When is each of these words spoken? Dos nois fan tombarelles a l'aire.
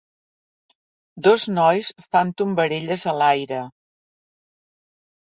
Dos 1.25 1.43
nois 1.57 1.91
fan 2.13 2.31
tombarelles 2.41 3.03
a 3.11 3.13
l'aire. 3.19 3.61